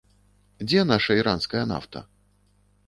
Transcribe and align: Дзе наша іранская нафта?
Дзе 0.67 0.81
наша 0.93 1.19
іранская 1.21 1.63
нафта? 1.75 1.99